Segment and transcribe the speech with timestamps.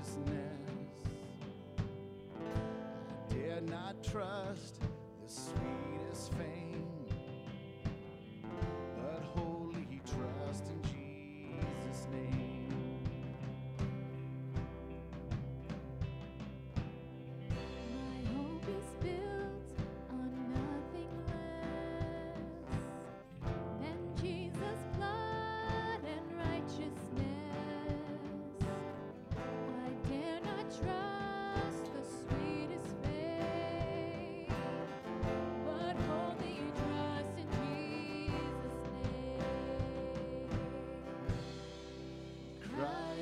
[0.00, 0.26] righteousness.
[2.38, 4.80] I dare not trust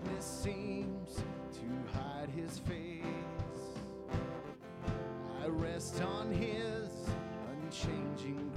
[0.00, 1.16] darkness seems
[1.52, 3.04] to hide his face.
[5.42, 6.88] I rest on his
[7.62, 8.49] unchanging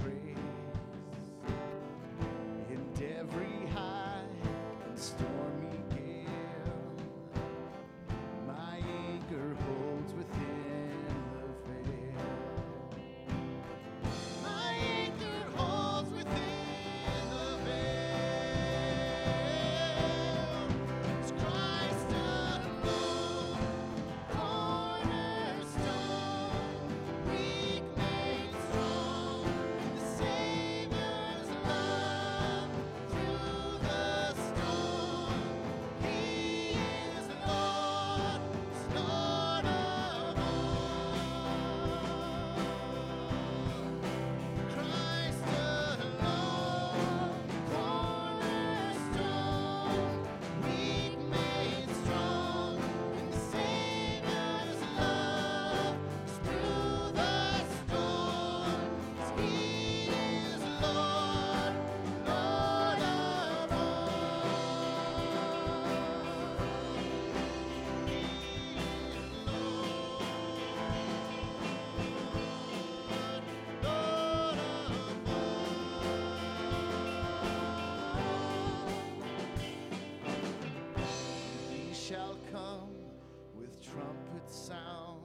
[83.94, 85.22] trumpet sound.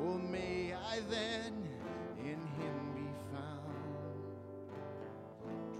[0.00, 1.68] Oh, may I then
[2.18, 4.24] in him be found,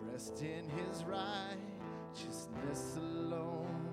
[0.05, 3.89] dressed in his righteousness alone.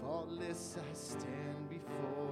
[0.00, 2.27] Faultless I stand before.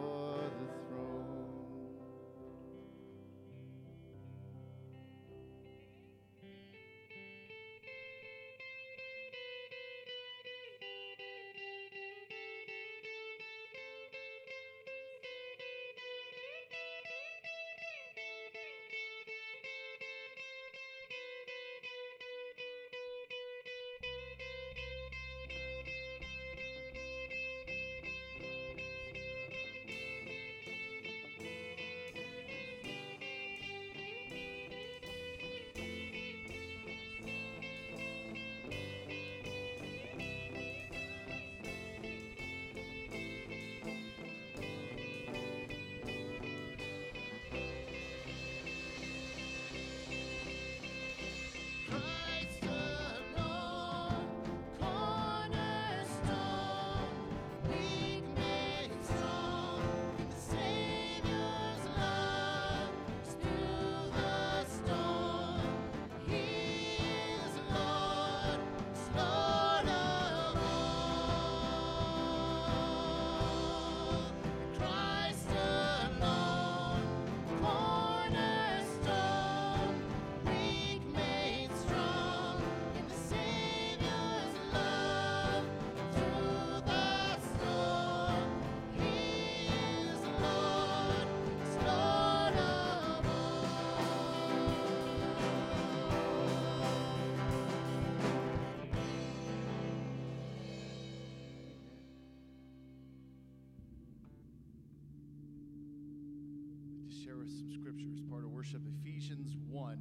[107.51, 108.83] some scriptures, part of worship.
[109.01, 109.98] Ephesians 1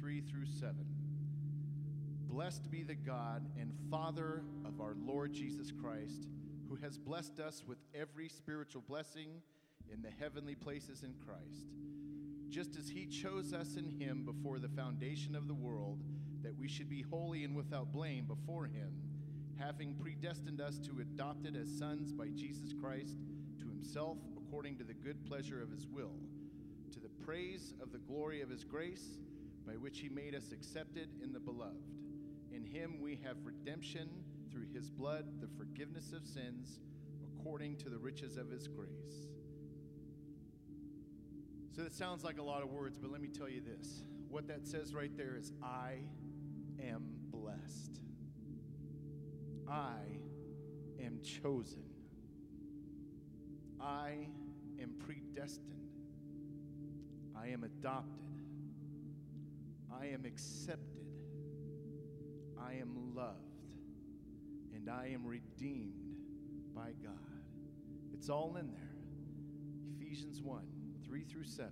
[0.00, 0.76] 3 through 7.
[2.28, 6.26] Blessed be the God and Father of our Lord Jesus Christ,
[6.68, 9.28] who has blessed us with every spiritual blessing
[9.92, 11.68] in the heavenly places in Christ,
[12.48, 16.02] just as He chose us in Him before the foundation of the world,
[16.42, 18.90] that we should be holy and without blame before Him,
[19.58, 23.16] having predestined us to adopted as sons by Jesus Christ
[23.60, 26.12] to Himself according to the good pleasure of His will
[27.24, 29.18] praise of the glory of his grace,
[29.66, 31.90] by which he made us accepted in the beloved.
[32.52, 34.10] In him we have redemption
[34.52, 36.80] through his blood, the forgiveness of sins,
[37.22, 39.28] according to the riches of his grace.
[41.74, 44.04] So that sounds like a lot of words, but let me tell you this.
[44.28, 45.94] What that says right there is, I
[46.80, 48.00] am blessed.
[49.68, 49.96] I
[51.02, 51.84] am chosen.
[53.80, 54.28] I
[54.80, 55.83] am predestined.
[57.44, 58.22] I am adopted.
[59.92, 61.06] I am accepted.
[62.58, 63.38] I am loved.
[64.74, 66.16] And I am redeemed
[66.74, 67.12] by God.
[68.14, 68.96] It's all in there.
[69.98, 70.62] Ephesians 1
[71.06, 71.70] 3 through 7.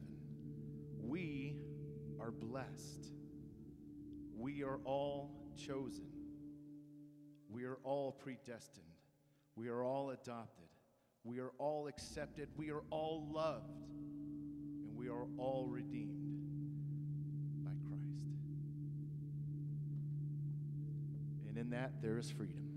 [1.01, 1.57] We
[2.21, 3.13] are blessed.
[4.37, 6.11] We are all chosen.
[7.49, 8.85] We are all predestined.
[9.57, 10.69] We are all adopted.
[11.25, 12.49] We are all accepted.
[12.57, 13.92] We are all loved.
[15.03, 16.15] We are all redeemed
[17.65, 18.05] by Christ.
[21.49, 22.72] And in that, there is freedom.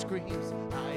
[0.00, 0.89] Screams, I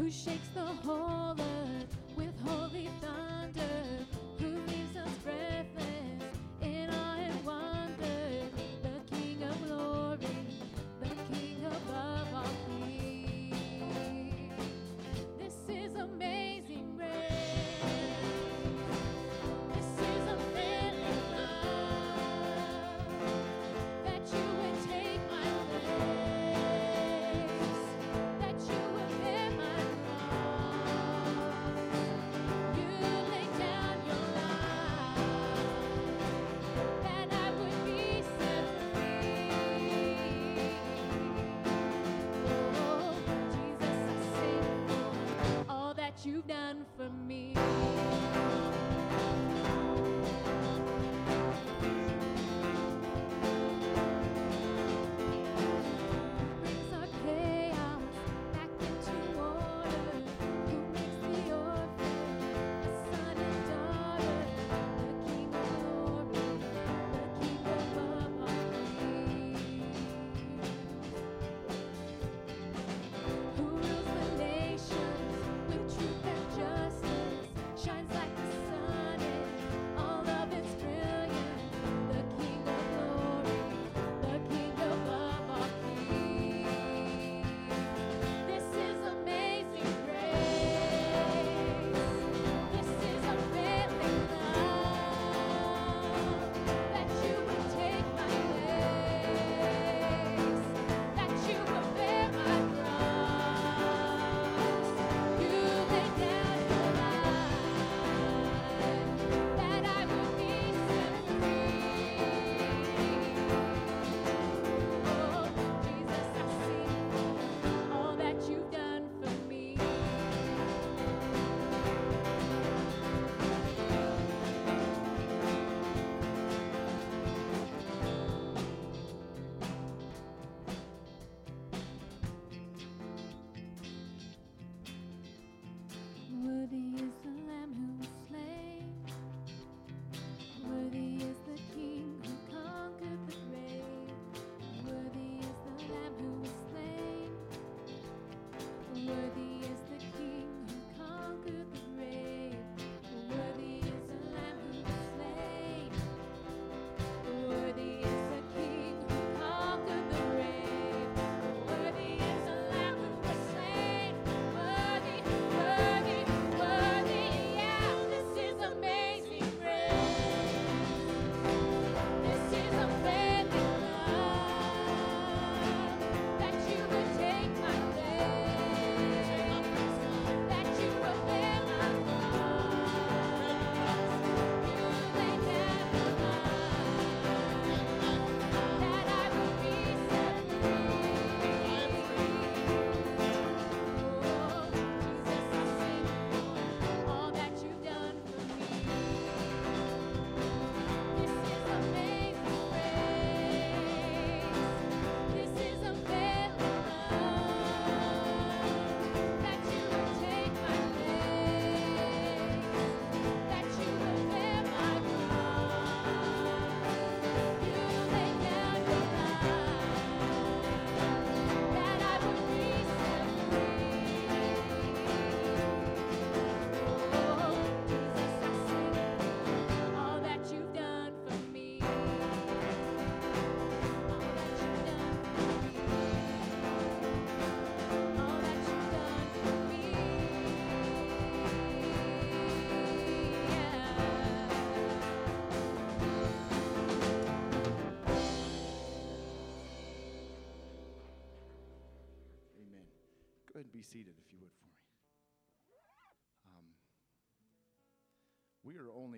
[0.00, 4.06] Who shakes the whole earth with holy thunder?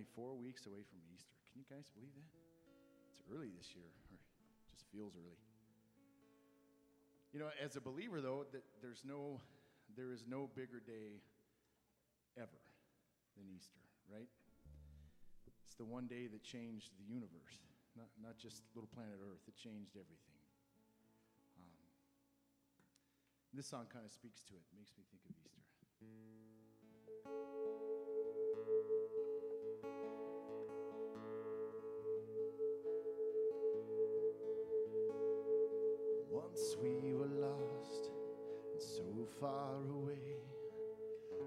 [0.03, 1.31] Only four weeks away from Easter.
[1.47, 2.31] Can you guys believe that?
[3.15, 4.19] It's early this year, or it
[4.75, 5.39] just feels early.
[7.31, 9.39] You know, as a believer, though, that there's no,
[9.95, 11.23] there is no bigger day
[12.35, 12.61] ever
[13.39, 13.79] than Easter,
[14.11, 14.27] right?
[15.65, 17.63] It's the one day that changed the universe,
[17.95, 20.43] not, not just little planet Earth, it changed everything.
[21.63, 21.79] Um,
[23.55, 25.63] this song kind of speaks to it, makes me think of Easter.
[36.43, 38.11] Once we were lost
[38.73, 40.37] and so far away,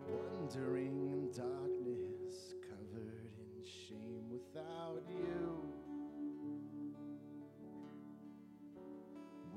[0.08, 5.62] wandering in darkness, covered in shame without you.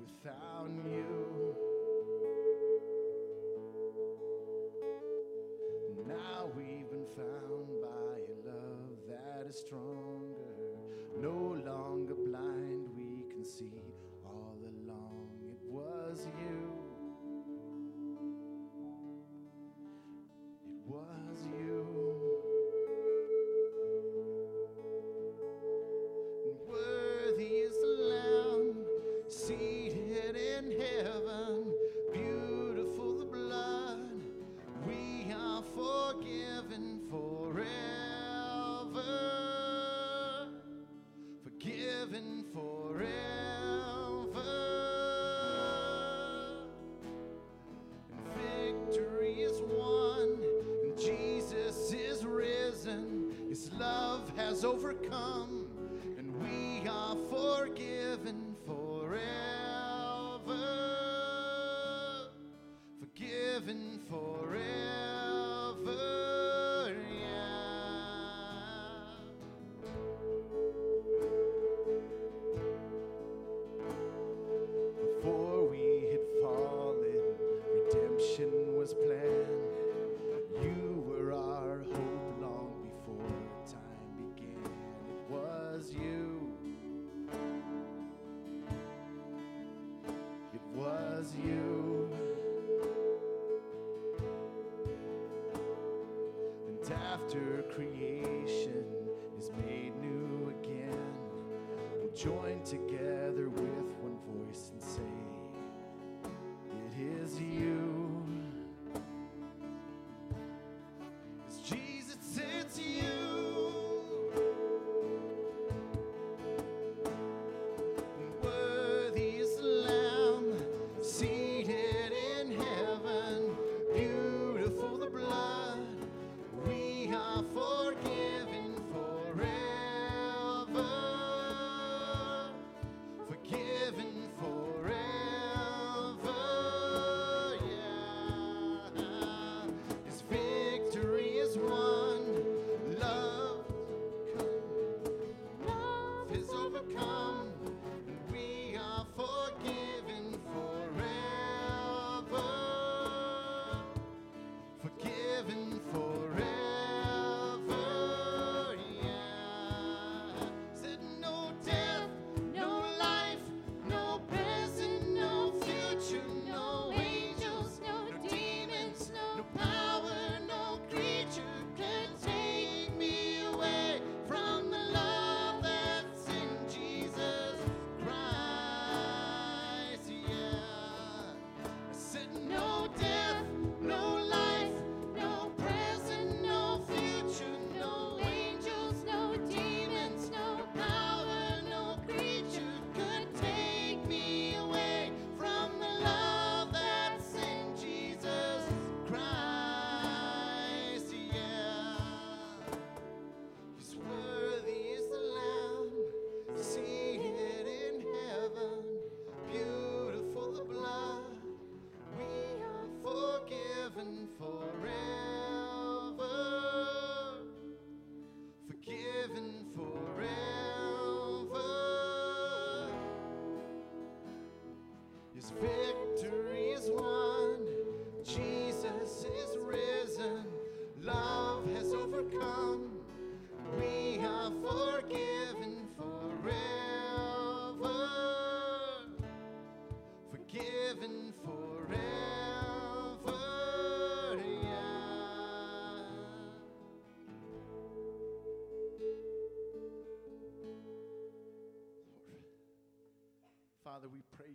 [0.00, 1.54] Without you.
[6.06, 9.97] Now we've been found by a love that is stronger.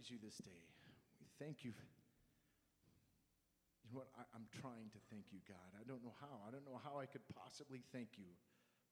[0.03, 0.67] Praise you this day.
[1.23, 1.71] We thank you.
[3.83, 4.11] You know what?
[4.19, 5.71] I, I'm trying to thank you, God.
[5.79, 6.43] I don't know how.
[6.43, 8.27] I don't know how I could possibly thank you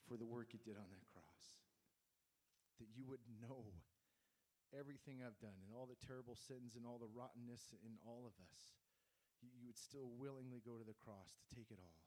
[0.07, 1.59] for the work you did on that cross.
[2.79, 3.75] That you would know
[4.71, 8.35] everything I've done and all the terrible sins and all the rottenness in all of
[8.47, 8.79] us.
[9.43, 11.99] You, you would still willingly go to the cross to take it all.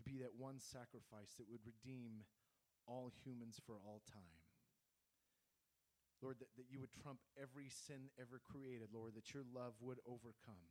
[0.00, 2.24] To be that one sacrifice that would redeem
[2.88, 4.41] all humans for all time.
[6.22, 9.98] Lord, that, that you would trump every sin ever created, Lord, that your love would
[10.06, 10.70] overcome,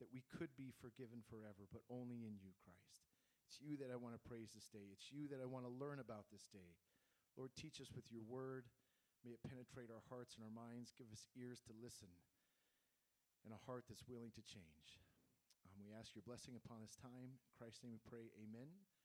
[0.00, 3.04] that we could be forgiven forever, but only in you, Christ.
[3.44, 4.88] It's you that I want to praise this day.
[4.92, 6.76] It's you that I want to learn about this day.
[7.36, 8.68] Lord, teach us with your word.
[9.24, 10.92] May it penetrate our hearts and our minds.
[10.96, 12.12] Give us ears to listen
[13.44, 15.00] and a heart that's willing to change.
[15.64, 17.40] Um, we ask your blessing upon this time.
[17.40, 18.97] In Christ's name we pray, amen.